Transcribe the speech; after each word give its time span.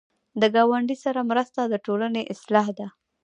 د 0.41 0.43
ګاونډي 0.55 0.97
سره 1.05 1.21
مرسته 1.31 1.61
د 1.67 1.73
ټولنې 1.85 2.21
اصلاح 2.33 2.67
ده 2.79 2.87